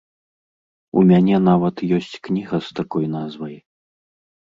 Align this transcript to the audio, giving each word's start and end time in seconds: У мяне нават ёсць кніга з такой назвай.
У 1.01 1.01
мяне 1.09 1.35
нават 1.49 1.83
ёсць 1.97 2.15
кніга 2.29 2.57
з 2.69 2.79
такой 2.79 3.05
назвай. 3.17 3.55